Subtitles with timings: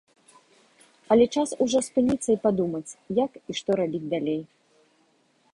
[1.15, 4.41] Але час ужо спыніцца і падумаць, як і што рабіць далей.